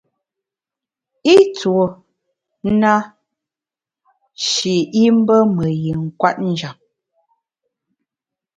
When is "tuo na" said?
1.57-2.93